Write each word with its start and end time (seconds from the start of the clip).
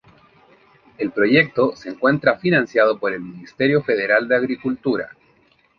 El 0.97 1.11
proyecto 1.11 1.75
se 1.75 1.89
encuentra 1.89 2.39
financiado 2.39 2.97
por 2.97 3.13
el 3.13 3.19
Ministerio 3.21 3.83
Federal 3.83 4.27
de 4.27 4.35
Agricultura. 4.35 5.11